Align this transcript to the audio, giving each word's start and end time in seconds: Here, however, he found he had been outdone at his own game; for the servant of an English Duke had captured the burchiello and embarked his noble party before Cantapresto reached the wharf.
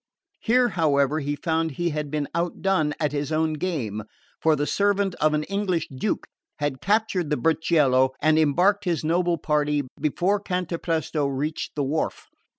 Here, 0.39 0.69
however, 0.69 1.19
he 1.19 1.35
found 1.35 1.73
he 1.73 1.91
had 1.91 2.09
been 2.09 2.27
outdone 2.33 2.95
at 2.99 3.11
his 3.11 3.31
own 3.31 3.53
game; 3.53 4.01
for 4.41 4.55
the 4.55 4.65
servant 4.65 5.13
of 5.21 5.35
an 5.35 5.43
English 5.43 5.89
Duke 5.95 6.25
had 6.57 6.81
captured 6.81 7.29
the 7.29 7.37
burchiello 7.37 8.09
and 8.19 8.39
embarked 8.39 8.85
his 8.85 9.03
noble 9.03 9.37
party 9.37 9.83
before 9.99 10.39
Cantapresto 10.39 11.27
reached 11.27 11.73
the 11.75 11.83
wharf. 11.83 12.25